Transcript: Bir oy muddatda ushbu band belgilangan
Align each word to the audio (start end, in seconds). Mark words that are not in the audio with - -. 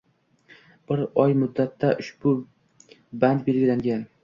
Bir 0.91 1.03
oy 1.25 1.35
muddatda 1.41 1.93
ushbu 2.05 2.35
band 3.25 3.47
belgilangan 3.53 4.05